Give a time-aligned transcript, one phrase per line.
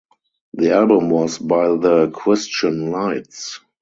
[0.55, 3.59] The album was by the Christian Lights.